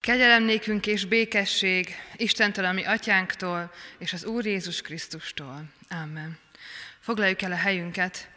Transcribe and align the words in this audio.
Kegyelem 0.00 0.42
nékünk 0.42 0.86
és 0.86 1.04
békesség 1.04 1.94
Istentől, 2.16 2.64
ami 2.64 2.84
atyánktól, 2.84 3.72
és 3.98 4.12
az 4.12 4.24
Úr 4.24 4.46
Jézus 4.46 4.80
Krisztustól. 4.80 5.64
Amen. 5.88 6.38
Foglaljuk 7.00 7.42
el 7.42 7.52
a 7.52 7.56
helyünket. 7.56 8.28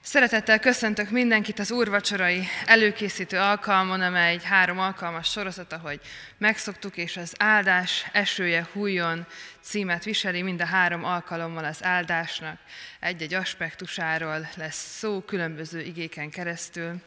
Szeretettel 0.00 0.58
köszöntök 0.58 1.10
mindenkit 1.10 1.58
az 1.58 1.70
úrvacsorai 1.70 2.42
előkészítő 2.64 3.38
alkalmon, 3.38 4.00
amely 4.00 4.32
egy 4.32 4.44
három 4.44 4.78
alkalmas 4.78 5.30
sorozat, 5.30 5.72
ahogy 5.72 6.00
megszoktuk, 6.38 6.96
és 6.96 7.16
az 7.16 7.34
áldás 7.38 8.06
esője 8.12 8.68
hújon 8.72 9.26
címet 9.60 10.04
viseli, 10.04 10.42
mind 10.42 10.60
a 10.60 10.66
három 10.66 11.04
alkalommal 11.04 11.64
az 11.64 11.84
áldásnak 11.84 12.58
egy-egy 13.00 13.34
aspektusáról 13.34 14.48
lesz 14.56 14.96
szó 14.98 15.20
különböző 15.20 15.80
igéken 15.80 16.30
keresztül. 16.30 17.02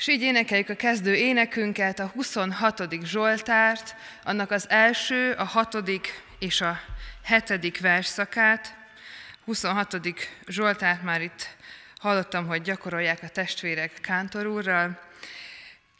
És 0.00 0.08
így 0.08 0.22
énekeljük 0.22 0.68
a 0.68 0.74
kezdő 0.74 1.14
énekünket, 1.14 1.98
a 1.98 2.06
26. 2.06 3.04
Zsoltárt, 3.04 3.96
annak 4.24 4.50
az 4.50 4.68
első, 4.68 5.32
a 5.32 5.44
hatodik 5.44 6.22
és 6.38 6.60
a 6.60 6.80
hetedik 7.22 7.80
versszakát. 7.80 8.74
26. 9.44 10.00
Zsoltárt 10.46 11.02
már 11.02 11.22
itt 11.22 11.56
hallottam, 11.98 12.46
hogy 12.46 12.62
gyakorolják 12.62 13.22
a 13.22 13.28
testvérek 13.28 13.92
Kántor 14.00 14.46
úrral. 14.46 15.00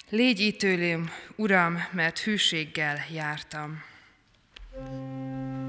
Légy 0.09 0.41
így 0.41 0.57
tőlem, 0.57 1.11
Uram, 1.37 1.85
mert 1.91 2.19
hűséggel 2.19 3.05
jártam. 3.13 3.83
thank 4.73 5.55
you 5.55 5.60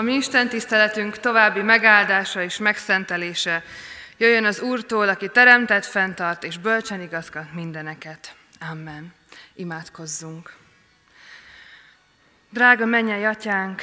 A 0.00 0.02
mi 0.02 0.14
Isten 0.14 0.48
tiszteletünk 0.48 1.18
további 1.18 1.62
megáldása 1.62 2.42
és 2.42 2.58
megszentelése 2.58 3.62
jöjjön 4.16 4.44
az 4.44 4.60
Úrtól, 4.60 5.08
aki 5.08 5.28
teremtett, 5.28 5.84
fenntart 5.84 6.44
és 6.44 6.58
bölcsen 6.58 7.00
igazgat 7.00 7.52
mindeneket. 7.52 8.34
Amen. 8.70 9.14
Imádkozzunk. 9.54 10.52
Drága 12.50 12.86
mennyei 12.86 13.24
atyánk, 13.24 13.82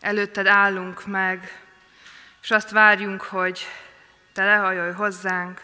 előtted 0.00 0.46
állunk 0.46 1.06
meg, 1.06 1.62
és 2.42 2.50
azt 2.50 2.70
várjunk, 2.70 3.22
hogy 3.22 3.66
te 4.32 4.44
lehajolj 4.44 4.92
hozzánk, 4.92 5.62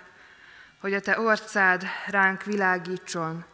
hogy 0.80 0.94
a 0.94 1.00
te 1.00 1.20
orcád 1.20 1.86
ránk 2.06 2.44
világítson, 2.44 3.44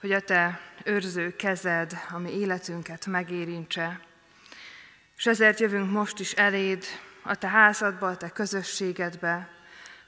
hogy 0.00 0.12
a 0.12 0.20
te 0.20 0.60
őrző 0.84 1.36
kezed, 1.36 1.92
ami 2.10 2.38
életünket 2.38 3.06
megérintse, 3.06 4.08
és 5.20 5.26
ezért 5.26 5.60
jövünk 5.60 5.90
most 5.90 6.18
is 6.18 6.32
eléd, 6.32 6.84
a 7.22 7.34
te 7.34 7.48
házadba, 7.48 8.06
a 8.08 8.16
te 8.16 8.28
közösségedbe, 8.28 9.48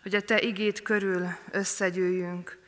hogy 0.02 0.14
a 0.14 0.20
te 0.20 0.40
igét 0.40 0.82
körül 0.82 1.28
összegyűjjünk, 1.50 2.58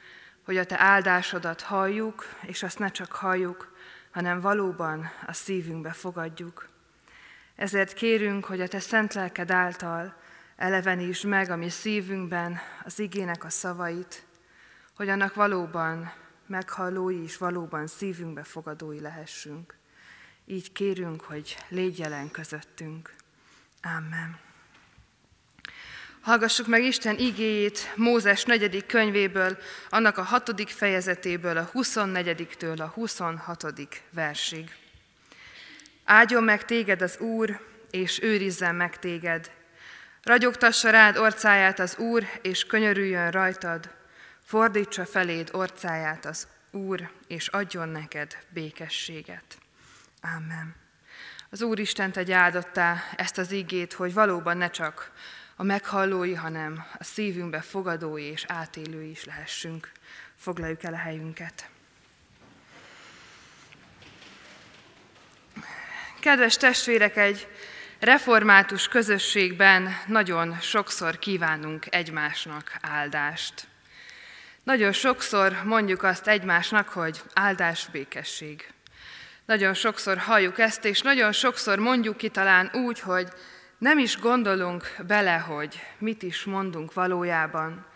hogy 0.45 0.57
a 0.57 0.65
te 0.65 0.81
áldásodat 0.81 1.61
halljuk, 1.61 2.27
és 2.43 2.63
azt 2.63 2.79
ne 2.79 2.89
csak 2.89 3.13
halljuk, 3.13 3.77
hanem 4.11 4.41
valóban 4.41 5.11
a 5.27 5.33
szívünkbe 5.33 5.93
fogadjuk. 5.93 6.69
Ezért 7.57 7.93
kérünk, 7.93 8.45
hogy 8.45 8.61
a 8.61 8.69
te 8.69 8.81
szent 8.81 9.15
lelked 9.15 9.51
által 9.51 10.17
elevenítsd 10.57 11.25
meg 11.25 11.51
a 11.51 11.57
mi 11.57 11.69
szívünkben 11.69 12.59
az 12.85 12.99
igének 12.99 13.45
a 13.45 13.51
szavait, 13.51 14.27
hogy 14.97 15.09
annak 15.09 15.35
valóban 15.35 16.13
meghallói 16.47 17.23
és 17.23 17.37
valóban 17.37 17.87
szívünkbe 17.87 18.43
fogadói 18.43 19.01
lehessünk. 19.01 19.83
Így 20.47 20.73
kérünk, 20.73 21.21
hogy 21.21 21.57
légy 21.69 21.99
jelen 21.99 22.31
közöttünk. 22.31 23.15
Amen. 23.83 24.39
Hallgassuk 26.21 26.67
meg 26.67 26.83
Isten 26.83 27.19
igéjét 27.19 27.93
Mózes 27.97 28.45
negyedik 28.45 28.87
könyvéből, 28.87 29.59
annak 29.89 30.19
a 30.19 30.23
hatodik 30.23 30.69
fejezetéből, 30.69 31.57
a 31.57 31.71
24-től 31.75 32.81
a 32.81 32.87
26. 32.87 33.65
versig. 34.11 34.77
Áldjon 36.05 36.45
meg 36.45 36.65
téged 36.65 37.03
az 37.03 37.19
Úr, 37.19 37.61
és 37.91 38.23
őrizzen 38.23 38.75
meg 38.75 38.99
téged. 38.99 39.51
Ragyogtassa 40.23 40.91
rád 40.91 41.17
orcáját 41.17 41.79
az 41.79 41.97
Úr, 41.97 42.25
és 42.43 42.65
könyörüljön 42.65 43.31
rajtad. 43.31 43.91
fordítsa 44.45 45.07
feléd 45.07 45.49
orcáját 45.53 46.25
az 46.25 46.49
Úr, 46.71 47.11
és 47.27 47.49
adjon 47.49 47.89
neked 47.89 48.37
békességet. 48.49 49.59
Amen. 50.25 50.75
Az 51.51 51.63
Úr 51.63 51.79
Isten 51.79 52.13
tegye 52.13 52.35
áldottá 52.35 53.05
ezt 53.17 53.39
az 53.39 53.51
igét, 53.51 53.93
hogy 53.93 54.13
valóban 54.13 54.57
ne 54.57 54.71
csak 54.71 55.11
a 55.57 55.63
meghallói, 55.63 56.35
hanem 56.35 56.87
a 56.99 57.05
szívünkbe 57.05 57.61
fogadói 57.61 58.23
és 58.23 58.45
átélői 58.49 59.11
is 59.11 59.25
lehessünk. 59.25 59.91
Foglaljuk 60.37 60.83
el 60.83 60.93
a 60.93 60.97
helyünket. 60.97 61.69
Kedves 66.21 66.57
testvérek, 66.57 67.17
egy 67.17 67.49
református 67.99 68.89
közösségben 68.89 69.89
nagyon 70.07 70.61
sokszor 70.61 71.19
kívánunk 71.19 71.95
egymásnak 71.95 72.77
áldást. 72.81 73.67
Nagyon 74.63 74.93
sokszor 74.93 75.63
mondjuk 75.65 76.03
azt 76.03 76.27
egymásnak, 76.27 76.89
hogy 76.89 77.23
áldás 77.33 77.87
békesség. 77.87 78.74
Nagyon 79.47 79.75
sokszor 79.75 80.19
halljuk 80.19 80.59
ezt, 80.59 80.85
és 80.85 81.01
nagyon 81.01 81.33
sokszor 81.33 81.79
mondjuk 81.79 82.17
ki 82.17 82.29
talán 82.29 82.71
úgy, 82.73 83.01
hogy 83.01 83.29
nem 83.79 83.99
is 83.99 84.19
gondolunk 84.19 84.95
bele, 85.07 85.37
hogy 85.37 85.81
mit 85.99 86.23
is 86.23 86.45
mondunk 86.45 86.93
valójában, 86.93 87.87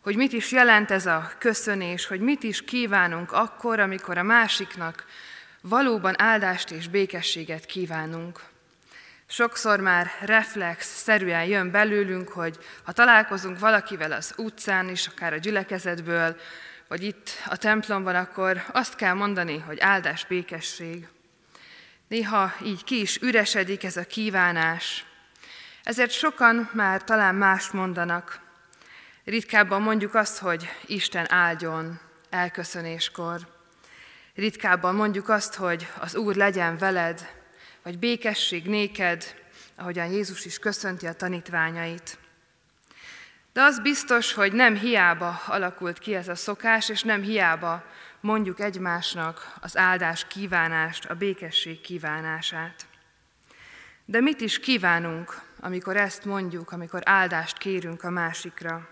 hogy 0.00 0.16
mit 0.16 0.32
is 0.32 0.52
jelent 0.52 0.90
ez 0.90 1.06
a 1.06 1.30
köszönés, 1.38 2.06
hogy 2.06 2.20
mit 2.20 2.42
is 2.42 2.64
kívánunk 2.64 3.32
akkor, 3.32 3.80
amikor 3.80 4.18
a 4.18 4.22
másiknak 4.22 5.06
valóban 5.60 6.20
áldást 6.20 6.70
és 6.70 6.88
békességet 6.88 7.66
kívánunk. 7.66 8.40
Sokszor 9.26 9.80
már 9.80 10.10
reflex-szerűen 10.20 11.44
jön 11.44 11.70
belőlünk, 11.70 12.28
hogy 12.28 12.58
ha 12.84 12.92
találkozunk 12.92 13.58
valakivel 13.58 14.12
az 14.12 14.34
utcán 14.36 14.88
is, 14.88 15.06
akár 15.06 15.32
a 15.32 15.36
gyülekezetből, 15.36 16.36
vagy 16.88 17.02
itt 17.02 17.30
a 17.46 17.56
templomban, 17.56 18.14
akkor 18.14 18.64
azt 18.72 18.94
kell 18.94 19.14
mondani, 19.14 19.58
hogy 19.58 19.80
áldás, 19.80 20.26
békesség. 20.26 21.08
Néha 22.08 22.52
így 22.64 22.84
ki 22.84 23.00
is 23.00 23.16
üresedik 23.16 23.84
ez 23.84 23.96
a 23.96 24.04
kívánás. 24.04 25.04
Ezért 25.82 26.10
sokan 26.10 26.70
már 26.72 27.04
talán 27.04 27.34
más 27.34 27.70
mondanak. 27.70 28.40
Ritkábban 29.24 29.82
mondjuk 29.82 30.14
azt, 30.14 30.38
hogy 30.38 30.68
Isten 30.86 31.32
áldjon 31.32 32.00
elköszönéskor. 32.30 33.48
Ritkábban 34.34 34.94
mondjuk 34.94 35.28
azt, 35.28 35.54
hogy 35.54 35.88
az 36.00 36.14
Úr 36.14 36.34
legyen 36.34 36.78
veled, 36.78 37.28
vagy 37.82 37.98
békesség 37.98 38.66
néked, 38.66 39.34
ahogyan 39.76 40.06
Jézus 40.06 40.44
is 40.44 40.58
köszönti 40.58 41.06
a 41.06 41.12
tanítványait. 41.12 42.18
De 43.54 43.62
az 43.62 43.80
biztos, 43.80 44.32
hogy 44.32 44.52
nem 44.52 44.74
hiába 44.76 45.40
alakult 45.46 45.98
ki 45.98 46.14
ez 46.14 46.28
a 46.28 46.34
szokás, 46.34 46.88
és 46.88 47.02
nem 47.02 47.22
hiába 47.22 47.84
mondjuk 48.20 48.60
egymásnak 48.60 49.52
az 49.60 49.76
áldás 49.76 50.26
kívánást, 50.26 51.04
a 51.04 51.14
békesség 51.14 51.80
kívánását. 51.80 52.86
De 54.04 54.20
mit 54.20 54.40
is 54.40 54.58
kívánunk, 54.58 55.40
amikor 55.60 55.96
ezt 55.96 56.24
mondjuk, 56.24 56.72
amikor 56.72 57.00
áldást 57.04 57.58
kérünk 57.58 58.02
a 58.02 58.10
másikra? 58.10 58.88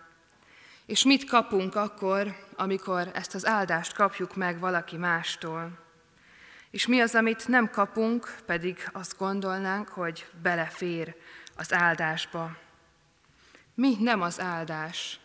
És 0.87 1.05
mit 1.05 1.25
kapunk 1.25 1.75
akkor, 1.75 2.37
amikor 2.57 3.11
ezt 3.15 3.35
az 3.35 3.47
áldást 3.47 3.95
kapjuk 3.95 4.37
meg 4.37 4.59
valaki 4.59 4.97
mástól? 4.97 5.79
És 6.71 6.87
mi 6.87 7.01
az, 7.01 7.15
amit 7.15 7.49
nem 7.49 7.71
kapunk, 7.71 8.35
pedig 8.47 8.89
azt 8.93 9.19
gondolnánk, 9.19 9.89
hogy 9.89 10.27
belefér 10.43 11.15
az 11.57 11.73
áldásba. 11.73 12.71
Mi 13.75 13.97
nem 14.01 14.23
az 14.23 14.41
áldás? 14.41 15.21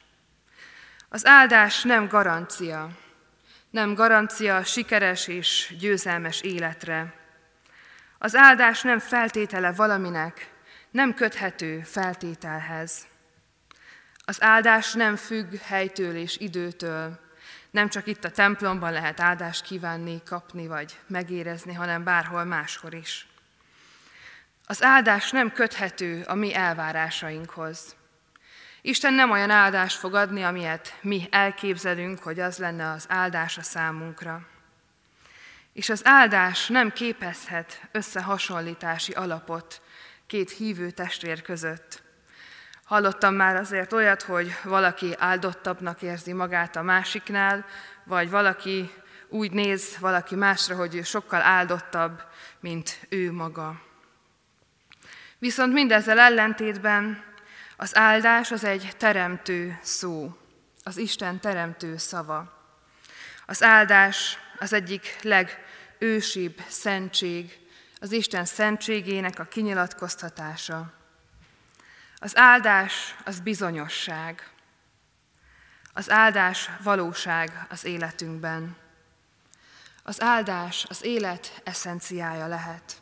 Az 1.10 1.26
áldás 1.26 1.84
nem 1.84 2.08
garancia, 2.08 2.90
nem 3.70 3.94
garancia 3.94 4.64
sikeres 4.64 5.28
és 5.28 5.76
győzelmes 5.80 6.42
életre. 6.42 7.14
Az 8.18 8.36
áldás 8.36 8.82
nem 8.82 9.00
feltétele 9.00 9.72
valaminek, 9.72 10.52
nem 10.92 11.14
köthető 11.14 11.82
feltételhez. 11.82 13.08
Az 14.26 14.42
áldás 14.42 14.94
nem 14.94 15.16
függ 15.16 15.56
helytől 15.56 16.16
és 16.16 16.38
időtől, 16.38 17.20
nem 17.72 17.90
csak 17.90 18.08
itt 18.08 18.24
a 18.24 18.32
templomban 18.32 18.92
lehet 18.92 19.20
áldást 19.20 19.64
kívánni, 19.64 20.22
kapni 20.26 20.68
vagy 20.68 21.00
megérezni, 21.08 21.74
hanem 21.74 22.04
bárhol 22.04 22.44
máshol 22.44 22.92
is. 22.92 23.28
Az 24.66 24.84
áldás 24.84 25.32
nem 25.32 25.52
köthető 25.52 26.24
a 26.28 26.34
mi 26.36 26.54
elvárásainkhoz. 26.54 27.97
Isten 28.88 29.14
nem 29.14 29.32
olyan 29.32 29.50
áldást 29.50 29.98
fog 29.98 30.14
adni, 30.14 30.44
amilyet 30.44 30.98
mi 31.02 31.28
elképzelünk, 31.32 32.20
hogy 32.20 32.40
az 32.40 32.58
lenne 32.58 32.92
az 32.92 33.06
áldás 33.10 33.58
a 33.58 33.62
számunkra. 33.62 34.48
És 35.74 35.90
az 35.90 36.02
áldás 36.06 36.68
nem 36.68 36.92
képezhet 36.92 37.82
összehasonlítási 37.92 39.12
alapot 39.12 39.82
két 40.28 40.52
hívő 40.52 40.92
testvér 40.92 41.42
között. 41.42 42.02
Hallottam 42.84 43.34
már 43.34 43.56
azért 43.56 43.94
olyat, 43.94 44.22
hogy 44.22 44.56
valaki 44.64 45.14
áldottabbnak 45.18 46.02
érzi 46.02 46.34
magát 46.34 46.76
a 46.76 46.82
másiknál, 46.82 47.66
vagy 48.04 48.30
valaki 48.30 48.92
úgy 49.28 49.52
néz 49.52 49.98
valaki 50.00 50.36
másra, 50.36 50.76
hogy 50.76 50.96
ő 50.96 51.02
sokkal 51.02 51.42
áldottabb, 51.42 52.24
mint 52.60 53.00
ő 53.10 53.32
maga. 53.32 53.82
Viszont 55.40 55.74
mindezzel 55.74 56.20
ellentétben 56.20 57.26
az 57.78 57.96
áldás 57.96 58.52
az 58.52 58.64
egy 58.64 58.92
teremtő 58.98 59.80
szó, 59.82 60.38
az 60.84 60.98
Isten 60.98 61.40
teremtő 61.40 61.98
szava. 61.98 62.54
Az 63.46 63.64
áldás 63.64 64.38
az 64.60 64.74
egyik 64.74 65.18
legősibb 65.22 66.62
szentség, 66.68 67.60
az 68.00 68.12
Isten 68.12 68.46
szentségének 68.46 69.40
a 69.40 69.44
kinyilatkoztatása. 69.44 70.94
Az 72.16 72.38
áldás 72.38 73.16
az 73.26 73.40
bizonyosság. 73.40 74.50
Az 75.94 76.10
áldás 76.10 76.70
valóság 76.84 77.66
az 77.70 77.86
életünkben. 77.86 78.76
Az 80.04 80.22
áldás 80.22 80.86
az 80.90 81.04
élet 81.04 81.62
eszenciája 81.64 82.48
lehet. 82.48 83.02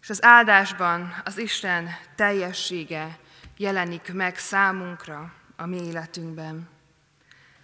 És 0.00 0.10
az 0.10 0.22
áldásban 0.22 1.22
az 1.24 1.38
Isten 1.38 1.96
teljessége 2.16 3.18
jelenik 3.62 4.12
meg 4.12 4.38
számunkra 4.38 5.32
a 5.56 5.66
mi 5.66 5.86
életünkben. 5.86 6.68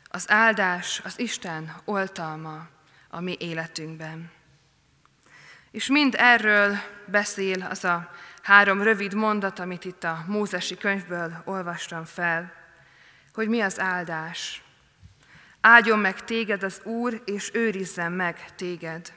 Az 0.08 0.30
áldás 0.30 1.00
az 1.04 1.18
Isten 1.18 1.74
oltalma 1.84 2.66
a 3.10 3.20
mi 3.20 3.36
életünkben. 3.38 4.30
És 5.70 5.86
mind 5.86 6.14
erről 6.18 6.76
beszél 7.06 7.62
az 7.62 7.84
a 7.84 8.10
három 8.42 8.82
rövid 8.82 9.14
mondat, 9.14 9.58
amit 9.58 9.84
itt 9.84 10.04
a 10.04 10.24
Mózesi 10.26 10.76
könyvből 10.76 11.42
olvastam 11.44 12.04
fel, 12.04 12.52
hogy 13.32 13.48
mi 13.48 13.60
az 13.60 13.80
áldás. 13.80 14.62
Áldjon 15.60 15.98
meg 15.98 16.24
téged 16.24 16.62
az 16.62 16.80
Úr, 16.84 17.22
és 17.24 17.50
őrizzen 17.52 18.12
meg 18.12 18.54
téged. 18.54 19.12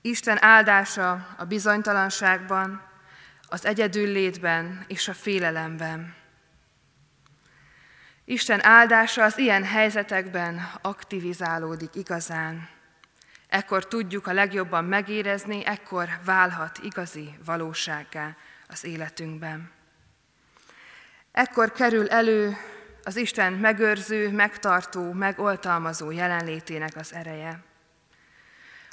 Isten 0.00 0.42
áldása 0.42 1.26
a 1.36 1.44
bizonytalanságban, 1.44 2.87
az 3.48 3.64
egyedüllétben 3.64 4.84
és 4.88 5.08
a 5.08 5.14
félelemben. 5.14 6.14
Isten 8.24 8.64
áldása 8.64 9.24
az 9.24 9.38
ilyen 9.38 9.64
helyzetekben 9.64 10.70
aktivizálódik 10.82 11.94
igazán. 11.94 12.68
Ekkor 13.48 13.86
tudjuk 13.88 14.26
a 14.26 14.32
legjobban 14.32 14.84
megérezni, 14.84 15.64
ekkor 15.64 16.08
válhat 16.24 16.78
igazi 16.82 17.34
valósággá 17.44 18.36
az 18.66 18.84
életünkben. 18.84 19.70
Ekkor 21.32 21.72
kerül 21.72 22.08
elő 22.08 22.56
az 23.02 23.16
Isten 23.16 23.52
megőrző, 23.52 24.30
megtartó, 24.30 25.12
megoltalmazó 25.12 26.10
jelenlétének 26.10 26.96
az 26.96 27.12
ereje. 27.12 27.62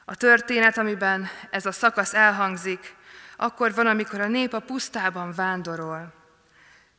A 0.05 0.15
történet, 0.15 0.77
amiben 0.77 1.27
ez 1.49 1.65
a 1.65 1.71
szakasz 1.71 2.13
elhangzik, 2.13 2.95
akkor 3.37 3.73
van, 3.73 3.87
amikor 3.87 4.21
a 4.21 4.27
nép 4.27 4.53
a 4.53 4.59
pusztában 4.59 5.31
vándorol. 5.31 6.13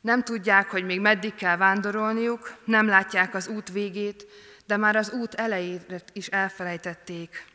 Nem 0.00 0.22
tudják, 0.22 0.70
hogy 0.70 0.84
még 0.84 1.00
meddig 1.00 1.34
kell 1.34 1.56
vándorolniuk, 1.56 2.54
nem 2.64 2.86
látják 2.86 3.34
az 3.34 3.48
út 3.48 3.70
végét, 3.72 4.26
de 4.66 4.76
már 4.76 4.96
az 4.96 5.10
út 5.10 5.34
elejét 5.34 6.04
is 6.12 6.26
elfelejtették. 6.26 7.46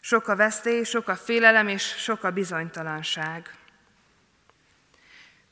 Sok 0.00 0.28
a 0.28 0.36
veszély, 0.36 0.82
sok 0.82 1.08
a 1.08 1.16
félelem 1.16 1.68
és 1.68 1.82
sok 1.82 2.24
a 2.24 2.30
bizonytalanság. 2.30 3.54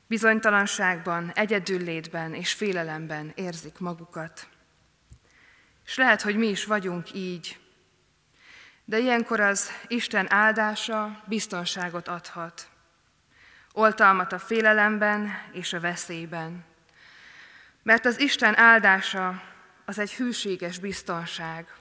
Bizonytalanságban, 0.07 1.33
egyedüllétben 1.35 2.35
és 2.35 2.53
félelemben 2.53 3.33
érzik 3.35 3.79
magukat. 3.79 4.49
És 5.85 5.97
lehet, 5.97 6.23
hogy 6.23 6.37
mi 6.37 6.47
is 6.49 6.65
vagyunk 6.65 7.15
így. 7.15 7.60
De 8.91 8.99
ilyenkor 8.99 9.41
az 9.41 9.71
Isten 9.87 10.33
áldása 10.33 11.23
biztonságot 11.25 12.09
adhat. 12.09 12.69
Oltalmat 13.73 14.33
a 14.33 14.39
félelemben 14.39 15.31
és 15.53 15.73
a 15.73 15.81
veszélyben. 15.81 16.65
Mert 17.83 18.05
az 18.05 18.21
Isten 18.21 18.59
áldása 18.59 19.43
az 19.85 19.99
egy 19.99 20.13
hűséges 20.15 20.79
biztonság. 20.79 21.75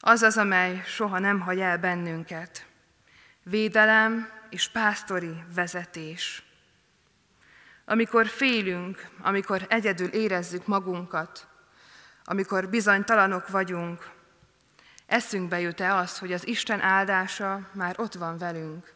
Az 0.00 0.22
az, 0.22 0.36
amely 0.36 0.82
soha 0.86 1.18
nem 1.18 1.40
hagy 1.40 1.60
el 1.60 1.78
bennünket. 1.78 2.66
Védelem 3.42 4.28
és 4.50 4.68
pásztori 4.68 5.44
vezetés. 5.54 6.42
Amikor 7.84 8.26
félünk, 8.26 9.08
amikor 9.22 9.66
egyedül 9.68 10.08
érezzük 10.08 10.66
magunkat, 10.66 11.46
amikor 12.24 12.68
bizonytalanok 12.68 13.48
vagyunk, 13.48 14.10
eszünkbe 15.12 15.60
jut-e 15.60 15.94
az, 15.94 16.18
hogy 16.18 16.32
az 16.32 16.46
Isten 16.46 16.80
áldása 16.80 17.68
már 17.72 18.00
ott 18.00 18.14
van 18.14 18.38
velünk. 18.38 18.92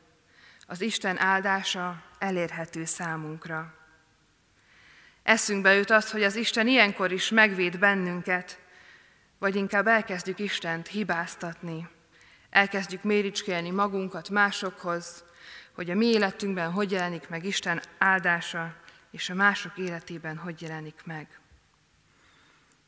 Az 0.66 0.80
Isten 0.80 1.18
áldása 1.18 2.02
elérhető 2.18 2.84
számunkra. 2.84 3.74
Eszünkbe 5.22 5.72
jut 5.74 5.90
az, 5.90 6.10
hogy 6.10 6.22
az 6.22 6.36
Isten 6.36 6.66
ilyenkor 6.66 7.12
is 7.12 7.30
megvéd 7.30 7.78
bennünket, 7.78 8.58
vagy 9.38 9.56
inkább 9.56 9.86
elkezdjük 9.86 10.38
Istent 10.38 10.86
hibáztatni, 10.86 11.88
elkezdjük 12.50 13.02
méricskélni 13.02 13.70
magunkat 13.70 14.30
másokhoz, 14.30 15.24
hogy 15.74 15.90
a 15.90 15.94
mi 15.94 16.06
életünkben 16.06 16.70
hogy 16.70 16.90
jelenik 16.90 17.28
meg 17.28 17.44
Isten 17.44 17.82
áldása, 17.98 18.74
és 19.10 19.30
a 19.30 19.34
mások 19.34 19.78
életében 19.78 20.36
hogy 20.36 20.62
jelenik 20.62 21.00
meg. 21.04 21.40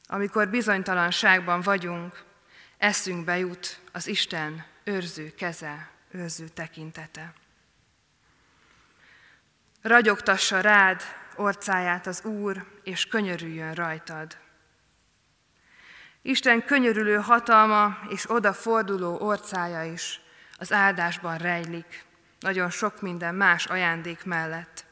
Amikor 0.07 0.49
bizonytalanságban 0.49 1.61
vagyunk, 1.61 2.27
eszünkbe 2.79 3.39
jut 3.39 3.81
az 3.93 4.07
Isten 4.07 4.65
őrző 4.85 5.35
keze, 5.35 5.91
őrző 6.11 6.49
tekintete. 6.49 7.33
Ragyogtassa 9.83 10.61
rád 10.61 11.03
orcáját 11.37 12.07
az 12.07 12.25
Úr, 12.25 12.65
és 12.83 13.07
könyörüljön 13.07 13.75
rajtad. 13.75 14.37
Isten 16.23 16.65
könyörülő 16.65 17.17
hatalma 17.17 17.99
és 18.09 18.31
odaforduló 18.31 19.19
orcája 19.21 19.93
is 19.93 20.21
az 20.57 20.73
áldásban 20.73 21.39
rejlik, 21.39 22.05
nagyon 22.41 22.71
sok 22.71 23.01
minden 23.01 23.35
más 23.35 23.67
ajándék 23.67 24.25
mellett. 24.25 24.85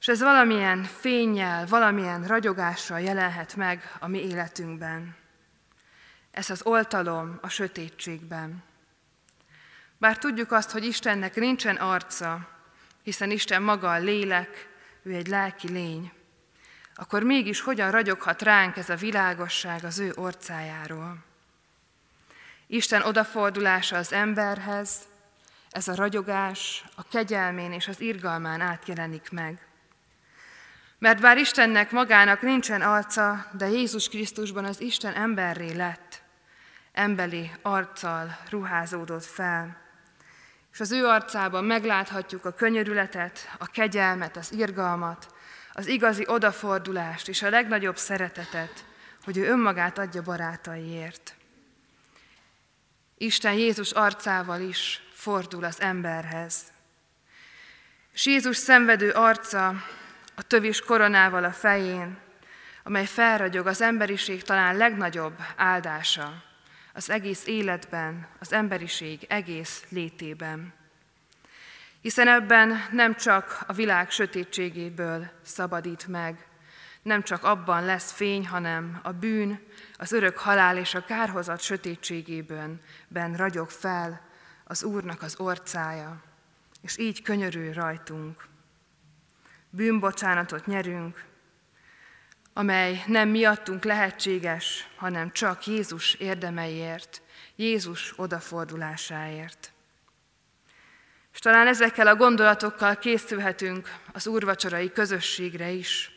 És 0.00 0.08
ez 0.08 0.20
valamilyen 0.20 0.82
fényjel, 0.82 1.66
valamilyen 1.66 2.26
ragyogással 2.26 3.00
jelenhet 3.00 3.56
meg 3.56 3.96
a 3.98 4.08
mi 4.08 4.18
életünkben. 4.18 5.16
Ez 6.38 6.50
az 6.50 6.62
oltalom 6.62 7.38
a 7.42 7.48
sötétségben. 7.48 8.62
Bár 9.96 10.18
tudjuk 10.18 10.52
azt, 10.52 10.70
hogy 10.70 10.84
Istennek 10.84 11.34
nincsen 11.34 11.76
arca, 11.76 12.48
hiszen 13.02 13.30
Isten 13.30 13.62
maga 13.62 13.92
a 13.92 13.98
lélek, 13.98 14.68
ő 15.02 15.14
egy 15.14 15.26
lelki 15.26 15.68
lény, 15.68 16.12
akkor 16.94 17.22
mégis 17.22 17.60
hogyan 17.60 17.90
ragyoghat 17.90 18.42
ránk 18.42 18.76
ez 18.76 18.88
a 18.88 18.94
világosság 18.94 19.84
az 19.84 19.98
ő 19.98 20.12
orcájáról? 20.16 21.16
Isten 22.66 23.02
odafordulása 23.02 23.96
az 23.96 24.12
emberhez, 24.12 24.98
ez 25.70 25.88
a 25.88 25.94
ragyogás 25.94 26.84
a 26.94 27.02
kegyelmén 27.08 27.72
és 27.72 27.88
az 27.88 28.00
irgalmán 28.00 28.60
átjelenik 28.60 29.30
meg. 29.30 29.66
Mert 30.98 31.20
bár 31.20 31.36
Istennek 31.36 31.90
magának 31.90 32.42
nincsen 32.42 32.82
arca, 32.82 33.46
de 33.52 33.68
Jézus 33.68 34.08
Krisztusban 34.08 34.64
az 34.64 34.80
Isten 34.80 35.14
emberré 35.14 35.72
lett, 35.72 36.26
emberi 36.98 37.50
arccal 37.62 38.38
ruházódott 38.50 39.24
fel. 39.24 39.76
És 40.72 40.80
az 40.80 40.92
ő 40.92 41.06
arcában 41.06 41.64
megláthatjuk 41.64 42.44
a 42.44 42.52
könyörületet, 42.52 43.54
a 43.58 43.66
kegyelmet, 43.66 44.36
az 44.36 44.52
irgalmat, 44.52 45.34
az 45.72 45.86
igazi 45.86 46.24
odafordulást 46.26 47.28
és 47.28 47.42
a 47.42 47.50
legnagyobb 47.50 47.96
szeretetet, 47.96 48.84
hogy 49.24 49.36
ő 49.36 49.48
önmagát 49.48 49.98
adja 49.98 50.22
barátaiért. 50.22 51.34
Isten 53.16 53.54
Jézus 53.54 53.90
arcával 53.90 54.60
is 54.60 55.02
fordul 55.12 55.64
az 55.64 55.80
emberhez. 55.80 56.62
És 58.12 58.26
Jézus 58.26 58.56
szenvedő 58.56 59.10
arca 59.10 59.68
a 60.34 60.42
tövis 60.42 60.80
koronával 60.80 61.44
a 61.44 61.52
fején, 61.52 62.18
amely 62.82 63.06
felragyog 63.06 63.66
az 63.66 63.80
emberiség 63.80 64.42
talán 64.42 64.76
legnagyobb 64.76 65.38
áldása 65.56 66.46
az 66.98 67.10
egész 67.10 67.46
életben, 67.46 68.26
az 68.38 68.52
emberiség 68.52 69.24
egész 69.28 69.84
létében. 69.88 70.72
Hiszen 72.00 72.28
ebben 72.28 72.88
nem 72.92 73.14
csak 73.14 73.64
a 73.66 73.72
világ 73.72 74.10
sötétségéből 74.10 75.30
szabadít 75.42 76.06
meg, 76.06 76.46
nem 77.02 77.22
csak 77.22 77.44
abban 77.44 77.84
lesz 77.84 78.12
fény, 78.12 78.46
hanem 78.46 79.00
a 79.02 79.12
bűn, 79.12 79.60
az 79.96 80.12
örök 80.12 80.38
halál 80.38 80.76
és 80.76 80.94
a 80.94 81.04
kárhozat 81.04 81.60
sötétségében 81.60 82.80
ben 83.08 83.36
ragyog 83.36 83.70
fel 83.70 84.20
az 84.64 84.82
Úrnak 84.82 85.22
az 85.22 85.40
orcája, 85.40 86.22
és 86.80 86.98
így 86.98 87.22
könyörül 87.22 87.72
rajtunk. 87.72 88.46
Bűnbocsánatot 89.70 90.66
nyerünk, 90.66 91.24
amely 92.58 93.02
nem 93.06 93.28
miattunk 93.28 93.84
lehetséges, 93.84 94.88
hanem 94.96 95.32
csak 95.32 95.66
Jézus 95.66 96.14
érdemeiért, 96.14 97.22
Jézus 97.56 98.12
odafordulásáért. 98.16 99.72
És 101.32 101.38
talán 101.38 101.66
ezekkel 101.66 102.06
a 102.06 102.16
gondolatokkal 102.16 102.96
készülhetünk 102.96 103.88
az 104.12 104.26
úrvacsorai 104.26 104.92
közösségre 104.92 105.70
is. 105.70 106.12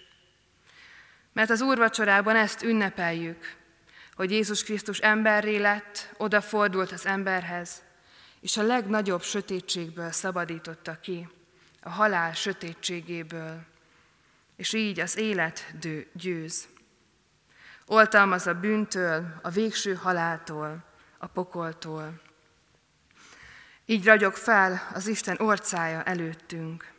Mert 1.33 1.49
az 1.49 1.61
úrvacsorában 1.61 2.35
ezt 2.35 2.63
ünnepeljük, 2.63 3.55
hogy 4.15 4.31
Jézus 4.31 4.63
Krisztus 4.63 4.99
emberré 4.99 5.57
lett, 5.57 6.13
odafordult 6.17 6.91
az 6.91 7.05
emberhez, 7.05 7.83
és 8.39 8.57
a 8.57 8.63
legnagyobb 8.63 9.21
sötétségből 9.23 10.11
szabadította 10.11 10.99
ki, 11.01 11.27
a 11.81 11.89
halál 11.89 12.33
sötétségéből, 12.33 13.69
és 14.61 14.73
így 14.73 14.99
az 14.99 15.17
élet 15.17 15.73
győz. 16.13 16.67
Oltalmaz 17.85 18.47
a 18.47 18.53
bűntől, 18.53 19.39
a 19.41 19.49
végső 19.49 19.93
haláltól, 19.93 20.83
a 21.17 21.27
pokoltól. 21.27 22.21
Így 23.85 24.05
ragyog 24.05 24.33
fel 24.33 24.87
az 24.93 25.07
Isten 25.07 25.39
orcája 25.39 26.03
előttünk. 26.03 26.91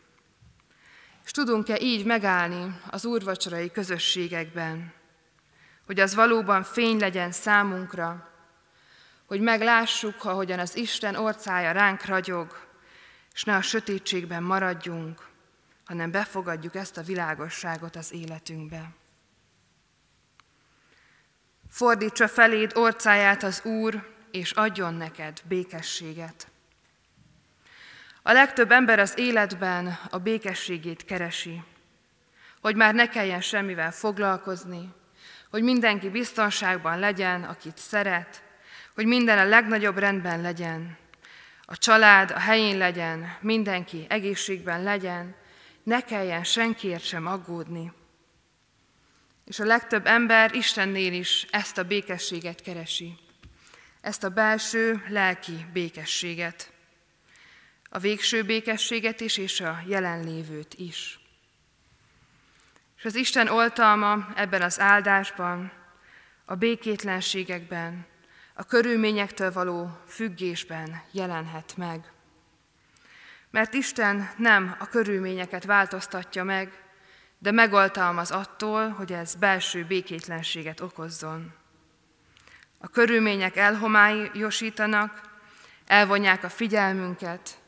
És 1.24 1.30
tudunk-e 1.30 1.80
így 1.80 2.04
megállni 2.04 2.80
az 2.90 3.04
úrvacsorai 3.04 3.70
közösségekben, 3.70 4.92
hogy 5.86 6.00
az 6.00 6.14
valóban 6.14 6.62
fény 6.62 6.98
legyen 6.98 7.32
számunkra, 7.32 8.28
hogy 9.26 9.40
meglássuk, 9.40 10.24
ahogyan 10.24 10.58
az 10.58 10.76
Isten 10.76 11.14
orcája 11.14 11.72
ránk 11.72 12.04
ragyog, 12.04 12.66
és 13.32 13.44
ne 13.44 13.56
a 13.56 13.62
sötétségben 13.62 14.42
maradjunk, 14.42 15.30
hanem 15.92 16.10
befogadjuk 16.10 16.74
ezt 16.74 16.96
a 16.96 17.02
világosságot 17.02 17.96
az 17.96 18.12
életünkbe. 18.12 18.90
Fordítsa 21.68 22.28
feléd 22.28 22.72
orcáját 22.74 23.42
az 23.42 23.64
Úr, 23.64 24.14
és 24.30 24.50
adjon 24.50 24.94
neked 24.94 25.40
békességet. 25.44 26.46
A 28.22 28.32
legtöbb 28.32 28.70
ember 28.70 28.98
az 28.98 29.12
életben 29.16 29.98
a 30.10 30.18
békességét 30.18 31.04
keresi, 31.04 31.62
hogy 32.60 32.76
már 32.76 32.94
ne 32.94 33.08
kelljen 33.08 33.40
semmivel 33.40 33.92
foglalkozni, 33.92 34.92
hogy 35.50 35.62
mindenki 35.62 36.08
biztonságban 36.08 36.98
legyen, 36.98 37.44
akit 37.44 37.78
szeret, 37.78 38.42
hogy 38.94 39.06
minden 39.06 39.38
a 39.38 39.44
legnagyobb 39.44 39.98
rendben 39.98 40.40
legyen, 40.40 40.96
a 41.60 41.76
család 41.76 42.30
a 42.30 42.38
helyén 42.38 42.78
legyen, 42.78 43.36
mindenki 43.40 44.06
egészségben 44.08 44.82
legyen, 44.82 45.40
ne 45.82 46.00
kelljen 46.00 46.44
senkiért 46.44 47.04
sem 47.04 47.26
aggódni. 47.26 47.92
És 49.44 49.58
a 49.58 49.64
legtöbb 49.64 50.06
ember 50.06 50.54
Istennél 50.54 51.12
is 51.12 51.46
ezt 51.50 51.78
a 51.78 51.84
békességet 51.84 52.60
keresi, 52.60 53.14
ezt 54.00 54.24
a 54.24 54.28
belső 54.28 55.04
lelki 55.08 55.66
békességet, 55.72 56.72
a 57.88 57.98
végső 57.98 58.42
békességet 58.44 59.20
is, 59.20 59.36
és 59.36 59.60
a 59.60 59.82
jelenlévőt 59.86 60.74
is. 60.74 61.20
És 62.96 63.04
az 63.04 63.14
Isten 63.14 63.48
oltalma 63.48 64.32
ebben 64.36 64.62
az 64.62 64.80
áldásban, 64.80 65.72
a 66.44 66.54
békétlenségekben, 66.54 68.06
a 68.54 68.64
körülményektől 68.64 69.52
való 69.52 69.98
függésben 70.06 71.02
jelenhet 71.10 71.76
meg. 71.76 72.11
Mert 73.52 73.74
Isten 73.74 74.30
nem 74.36 74.76
a 74.78 74.86
körülményeket 74.86 75.64
változtatja 75.64 76.44
meg, 76.44 76.82
de 77.38 77.50
megoltalmaz 77.50 78.30
attól, 78.30 78.88
hogy 78.88 79.12
ez 79.12 79.34
belső 79.34 79.84
békétlenséget 79.84 80.80
okozzon. 80.80 81.52
A 82.78 82.88
körülmények 82.88 83.56
elhomályosítanak, 83.56 85.20
elvonják 85.86 86.44
a 86.44 86.48
figyelmünket, 86.48 87.58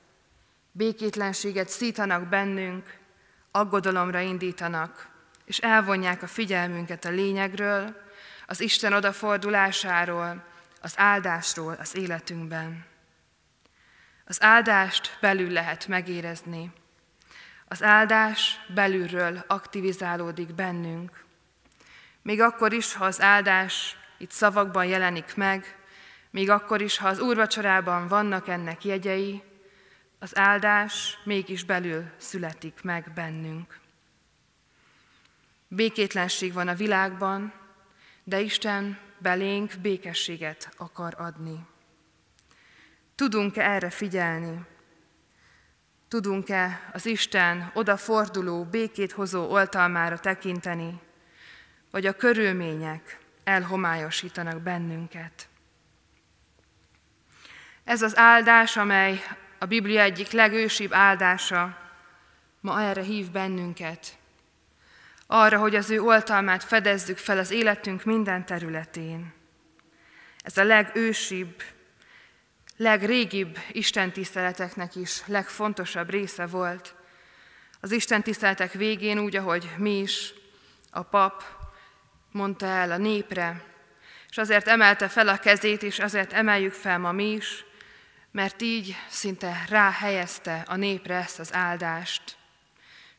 békétlenséget 0.72 1.68
szítanak 1.68 2.28
bennünk, 2.28 2.98
aggodalomra 3.50 4.20
indítanak, 4.20 5.08
és 5.44 5.58
elvonják 5.58 6.22
a 6.22 6.26
figyelmünket 6.26 7.04
a 7.04 7.10
lényegről, 7.10 7.96
az 8.46 8.60
Isten 8.60 8.92
odafordulásáról, 8.92 10.44
az 10.80 10.94
áldásról 10.96 11.76
az 11.80 11.96
életünkben. 11.96 12.92
Az 14.24 14.42
áldást 14.42 15.16
belül 15.20 15.50
lehet 15.50 15.86
megérezni. 15.86 16.72
Az 17.68 17.82
áldás 17.82 18.60
belülről 18.74 19.44
aktivizálódik 19.46 20.54
bennünk. 20.54 21.24
Még 22.22 22.40
akkor 22.40 22.72
is, 22.72 22.94
ha 22.94 23.04
az 23.04 23.20
áldás 23.20 23.96
itt 24.18 24.30
szavakban 24.30 24.84
jelenik 24.84 25.34
meg, 25.34 25.78
még 26.30 26.50
akkor 26.50 26.82
is, 26.82 26.98
ha 26.98 27.08
az 27.08 27.20
úrvacsorában 27.20 28.08
vannak 28.08 28.48
ennek 28.48 28.84
jegyei, 28.84 29.42
az 30.18 30.36
áldás 30.36 31.18
mégis 31.24 31.64
belül 31.64 32.04
születik 32.16 32.82
meg 32.82 33.12
bennünk. 33.14 33.80
Békétlenség 35.68 36.52
van 36.52 36.68
a 36.68 36.74
világban, 36.74 37.52
de 38.24 38.40
Isten 38.40 38.98
belénk 39.18 39.72
békességet 39.82 40.74
akar 40.76 41.14
adni. 41.18 41.66
Tudunk-e 43.14 43.62
erre 43.62 43.90
figyelni? 43.90 44.66
Tudunk-e 46.08 46.90
az 46.92 47.06
Isten 47.06 47.70
odaforduló, 47.74 48.64
békét 48.64 49.12
hozó 49.12 49.50
oltalmára 49.50 50.18
tekinteni, 50.18 51.00
vagy 51.90 52.06
a 52.06 52.16
körülmények 52.16 53.18
elhomályosítanak 53.44 54.60
bennünket? 54.60 55.48
Ez 57.84 58.02
az 58.02 58.16
áldás, 58.16 58.76
amely 58.76 59.22
a 59.58 59.66
Biblia 59.66 60.02
egyik 60.02 60.30
legősibb 60.30 60.92
áldása, 60.92 61.78
ma 62.60 62.80
erre 62.80 63.02
hív 63.02 63.30
bennünket. 63.30 64.18
Arra, 65.26 65.58
hogy 65.58 65.74
az 65.74 65.90
ő 65.90 66.00
oltalmát 66.00 66.64
fedezzük 66.64 67.18
fel 67.18 67.38
az 67.38 67.50
életünk 67.50 68.04
minden 68.04 68.46
területén. 68.46 69.32
Ez 70.38 70.56
a 70.56 70.64
legősibb, 70.64 71.62
legrégibb 72.76 73.58
istentiszteleteknek 73.72 74.94
is 74.94 75.22
legfontosabb 75.26 76.10
része 76.10 76.46
volt. 76.46 76.94
Az 77.80 77.92
istentiszteletek 77.92 78.72
végén 78.72 79.18
úgy, 79.18 79.36
ahogy 79.36 79.70
mi 79.76 79.98
is, 79.98 80.34
a 80.90 81.02
pap 81.02 81.42
mondta 82.30 82.66
el 82.66 82.90
a 82.90 82.96
népre, 82.96 83.64
és 84.28 84.38
azért 84.38 84.68
emelte 84.68 85.08
fel 85.08 85.28
a 85.28 85.38
kezét, 85.38 85.82
és 85.82 85.98
azért 85.98 86.32
emeljük 86.32 86.72
fel 86.72 86.98
ma 86.98 87.12
mi 87.12 87.32
is, 87.32 87.64
mert 88.30 88.62
így 88.62 88.96
szinte 89.08 89.64
ráhelyezte 89.68 90.64
a 90.66 90.76
népre 90.76 91.14
ezt 91.14 91.38
az 91.38 91.54
áldást, 91.54 92.36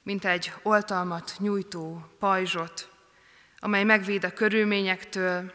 mint 0.03 0.25
egy 0.25 0.53
oltalmat 0.63 1.35
nyújtó 1.37 2.09
pajzsot, 2.19 2.89
amely 3.59 3.83
megvéd 3.83 4.23
a 4.23 4.33
körülményektől, 4.33 5.53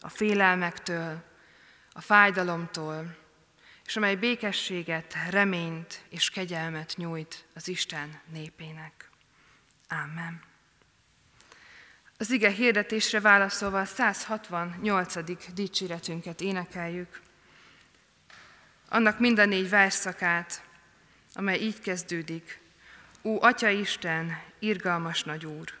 a 0.00 0.08
félelmektől, 0.08 1.22
a 1.92 2.00
fájdalomtól, 2.00 3.19
és 3.90 3.96
amely 3.96 4.16
békességet, 4.16 5.16
reményt 5.30 6.00
és 6.08 6.30
kegyelmet 6.30 6.94
nyújt 6.96 7.44
az 7.54 7.68
Isten 7.68 8.20
népének. 8.32 9.08
Amen. 9.88 10.42
Az 12.16 12.30
ige 12.30 12.50
hirdetésre 12.50 13.20
válaszolva 13.20 13.80
a 13.80 13.84
168. 13.84 15.52
dicséretünket 15.54 16.40
énekeljük 16.40 17.20
annak 18.88 19.18
mind 19.18 19.38
a 19.38 19.44
négy 19.44 19.68
verszakát, 19.68 20.64
amely 21.34 21.58
így 21.58 21.80
kezdődik. 21.80 22.60
Ó, 23.22 23.42
Atya 23.42 23.68
Isten, 23.68 24.42
irgalmas 24.58 25.22
nagy 25.22 25.46
Úr! 25.46 25.78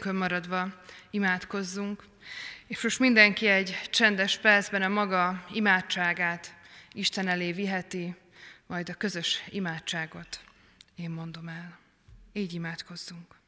Helyünkön 0.00 0.28
maradva 0.28 0.72
imádkozzunk, 1.10 2.04
és 2.66 2.82
most 2.82 2.98
mindenki 2.98 3.46
egy 3.46 3.80
csendes 3.90 4.38
percben 4.38 4.82
a 4.82 4.88
maga 4.88 5.44
imádságát 5.52 6.54
Isten 6.92 7.28
elé 7.28 7.52
viheti, 7.52 8.14
majd 8.66 8.88
a 8.88 8.94
közös 8.94 9.42
imádságot 9.48 10.40
én 10.94 11.10
mondom 11.10 11.48
el. 11.48 11.78
Így 12.32 12.54
imádkozzunk. 12.54 13.39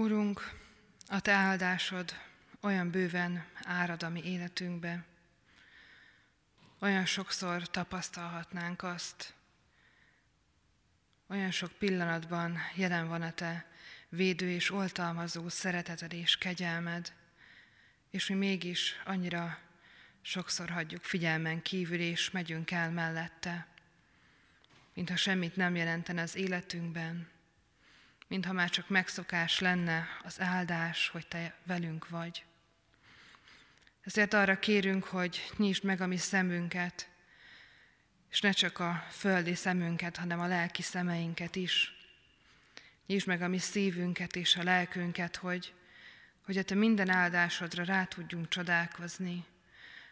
Urunk, 0.00 0.52
a 1.06 1.20
Te 1.20 1.32
áldásod 1.32 2.14
olyan 2.60 2.90
bőven 2.90 3.44
árad 3.62 4.02
a 4.02 4.08
mi 4.08 4.24
életünkbe, 4.24 5.04
olyan 6.78 7.04
sokszor 7.04 7.70
tapasztalhatnánk 7.70 8.82
azt, 8.82 9.34
olyan 11.26 11.50
sok 11.50 11.72
pillanatban 11.72 12.58
jelen 12.74 13.08
van 13.08 13.22
a 13.22 13.32
Te 13.32 13.66
védő 14.08 14.50
és 14.50 14.70
oltalmazó 14.70 15.48
szereteted 15.48 16.12
és 16.12 16.36
kegyelmed, 16.36 17.12
és 18.10 18.28
mi 18.28 18.34
mégis 18.34 19.00
annyira 19.04 19.58
sokszor 20.20 20.70
hagyjuk 20.70 21.02
figyelmen 21.02 21.62
kívül, 21.62 22.00
és 22.00 22.30
megyünk 22.30 22.70
el 22.70 22.90
mellette, 22.90 23.66
mintha 24.94 25.16
semmit 25.16 25.56
nem 25.56 25.76
jelentene 25.76 26.22
az 26.22 26.34
életünkben, 26.34 27.38
mintha 28.30 28.52
már 28.52 28.70
csak 28.70 28.88
megszokás 28.88 29.58
lenne 29.58 30.08
az 30.24 30.40
áldás, 30.40 31.08
hogy 31.08 31.26
Te 31.26 31.54
velünk 31.64 32.08
vagy. 32.08 32.44
Ezért 34.00 34.34
arra 34.34 34.58
kérünk, 34.58 35.04
hogy 35.04 35.52
nyisd 35.56 35.84
meg 35.84 36.00
a 36.00 36.06
mi 36.06 36.16
szemünket, 36.16 37.08
és 38.30 38.40
ne 38.40 38.50
csak 38.50 38.78
a 38.78 39.06
földi 39.10 39.54
szemünket, 39.54 40.16
hanem 40.16 40.40
a 40.40 40.46
lelki 40.46 40.82
szemeinket 40.82 41.56
is. 41.56 41.94
Nyisd 43.06 43.26
meg 43.26 43.42
a 43.42 43.48
mi 43.48 43.58
szívünket 43.58 44.36
és 44.36 44.56
a 44.56 44.62
lelkünket, 44.62 45.36
hogy, 45.36 45.74
hogy 46.44 46.58
a 46.58 46.62
Te 46.62 46.74
minden 46.74 47.08
áldásodra 47.08 47.84
rá 47.84 48.04
tudjunk 48.04 48.48
csodálkozni, 48.48 49.44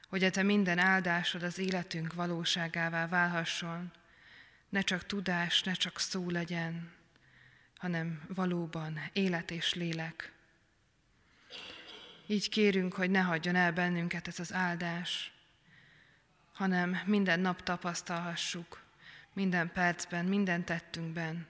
hogy 0.08 0.24
a 0.24 0.30
Te 0.30 0.42
minden 0.42 0.78
áldásod 0.78 1.42
az 1.42 1.58
életünk 1.58 2.14
valóságává 2.14 3.06
válhasson, 3.06 3.92
ne 4.68 4.80
csak 4.80 5.06
tudás, 5.06 5.62
ne 5.62 5.72
csak 5.72 5.98
szó 5.98 6.30
legyen, 6.30 6.97
hanem 7.78 8.22
valóban 8.34 9.00
élet 9.12 9.50
és 9.50 9.74
lélek. 9.74 10.32
Így 12.26 12.48
kérünk, 12.48 12.94
hogy 12.94 13.10
ne 13.10 13.20
hagyjon 13.20 13.54
el 13.54 13.72
bennünket 13.72 14.28
ez 14.28 14.38
az 14.40 14.52
áldás, 14.52 15.32
hanem 16.52 17.00
minden 17.04 17.40
nap 17.40 17.62
tapasztalhassuk, 17.62 18.82
minden 19.32 19.72
percben, 19.72 20.24
minden 20.24 20.64
tettünkben, 20.64 21.46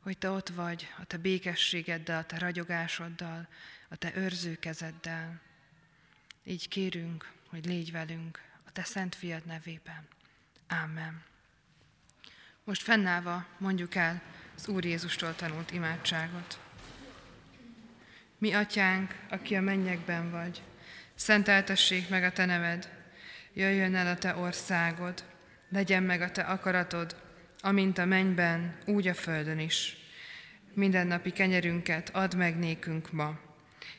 hogy 0.00 0.18
Te 0.18 0.30
ott 0.30 0.48
vagy 0.48 0.88
a 0.98 1.04
Te 1.04 1.16
békességeddel, 1.16 2.18
a 2.18 2.24
Te 2.24 2.38
ragyogásoddal, 2.38 3.48
a 3.88 3.96
Te 3.96 4.16
őrzőkezeddel. 4.16 5.40
Így 6.44 6.68
kérünk, 6.68 7.32
hogy 7.48 7.66
légy 7.66 7.92
velünk 7.92 8.40
a 8.66 8.72
Te 8.72 8.84
szent 8.84 9.14
fiad 9.14 9.46
nevében. 9.46 10.06
Ámen. 10.66 11.22
Most 12.64 12.82
fennállva 12.82 13.46
mondjuk 13.58 13.94
el 13.94 14.22
az 14.56 14.68
Úr 14.68 14.84
Jézustól 14.84 15.34
tanult 15.34 15.72
imádságot. 15.72 16.58
Mi 18.38 18.52
atyánk, 18.52 19.14
aki 19.30 19.54
a 19.54 19.60
mennyekben 19.60 20.30
vagy, 20.30 20.62
szenteltessék 21.14 22.08
meg 22.08 22.24
a 22.24 22.32
te 22.32 22.44
neved, 22.44 22.90
jöjjön 23.52 23.94
el 23.94 24.06
a 24.06 24.16
te 24.16 24.36
országod, 24.36 25.24
legyen 25.68 26.02
meg 26.02 26.20
a 26.20 26.30
te 26.30 26.42
akaratod, 26.42 27.16
amint 27.60 27.98
a 27.98 28.04
mennyben, 28.04 28.76
úgy 28.86 29.08
a 29.08 29.14
földön 29.14 29.58
is. 29.58 29.96
Mindennapi 30.72 31.30
kenyerünket 31.30 32.10
add 32.12 32.36
meg 32.36 32.58
nékünk 32.58 33.12
ma, 33.12 33.38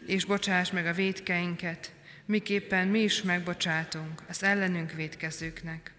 és 0.05 0.25
bocsáss 0.25 0.71
meg 0.71 0.85
a 0.85 0.93
védkeinket, 0.93 1.91
miképpen 2.25 2.87
mi 2.87 2.99
is 2.99 3.21
megbocsátunk 3.21 4.21
az 4.27 4.43
ellenünk 4.43 4.91
védkezőknek. 4.91 5.91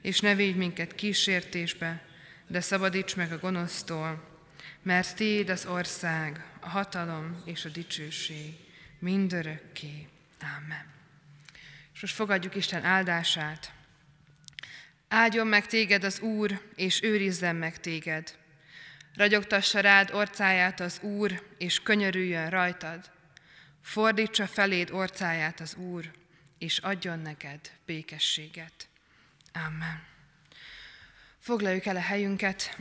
És 0.00 0.20
ne 0.20 0.34
védj 0.34 0.58
minket 0.58 0.94
kísértésbe, 0.94 2.02
de 2.46 2.60
szabadíts 2.60 3.16
meg 3.16 3.32
a 3.32 3.38
gonosztól, 3.38 4.24
mert 4.82 5.16
Téd 5.16 5.48
az 5.48 5.66
ország, 5.66 6.44
a 6.60 6.68
hatalom 6.68 7.42
és 7.44 7.64
a 7.64 7.68
dicsőség 7.68 8.54
mindörökké. 8.98 10.08
Amen. 10.40 10.94
És 11.94 12.00
most 12.00 12.14
fogadjuk 12.14 12.54
Isten 12.54 12.84
áldását. 12.84 13.72
Áldjon 15.08 15.46
meg 15.46 15.66
téged 15.66 16.04
az 16.04 16.20
Úr, 16.20 16.70
és 16.74 17.02
őrizzen 17.02 17.56
meg 17.56 17.80
téged. 17.80 18.36
Ragyogtassa 19.14 19.80
rád 19.80 20.10
orcáját 20.12 20.80
az 20.80 21.00
Úr, 21.00 21.42
és 21.58 21.82
könyörüljön 21.82 22.50
rajtad. 22.50 23.10
Fordítsa 23.82 24.46
feléd 24.46 24.90
orcáját 24.90 25.60
az 25.60 25.74
Úr, 25.74 26.10
és 26.58 26.78
adjon 26.78 27.18
neked 27.18 27.60
békességet. 27.86 28.88
Amen. 29.52 30.15
Foglaljuk 31.46 31.86
el 31.86 31.96
a 31.96 32.00
helyünket. 32.00 32.76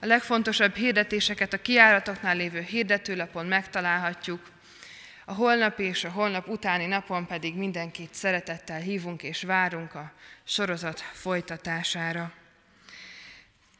A 0.00 0.06
legfontosabb 0.06 0.74
hirdetéseket 0.74 1.52
a 1.52 1.60
kiáratoknál 1.62 2.36
lévő 2.36 2.60
hirdetőlapon 2.60 3.46
megtalálhatjuk. 3.46 4.50
A 5.24 5.32
holnap 5.32 5.78
és 5.78 6.04
a 6.04 6.10
holnap 6.10 6.48
utáni 6.48 6.86
napon 6.86 7.26
pedig 7.26 7.54
mindenkit 7.54 8.14
szeretettel 8.14 8.80
hívunk 8.80 9.22
és 9.22 9.42
várunk 9.42 9.94
a 9.94 10.12
sorozat 10.44 11.00
folytatására. 11.00 12.32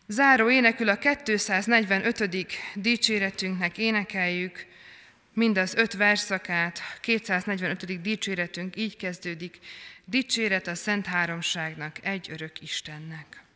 Záró 0.07 0.51
énekül 0.51 0.89
a 0.89 0.99
245. 1.25 2.29
dicséretünknek 2.75 3.79
énekeljük, 3.79 4.67
mind 5.33 5.59
az 5.59 5.75
öt 5.75 5.93
verszakát, 5.93 6.81
245. 7.01 8.01
dicséretünk 8.01 8.77
így 8.77 8.97
kezdődik, 8.97 9.59
dicséret 10.05 10.67
a 10.67 10.75
Szent 10.75 11.07
Háromságnak, 11.07 12.05
egy 12.05 12.31
örök 12.31 12.63
Istennek. 12.63 13.49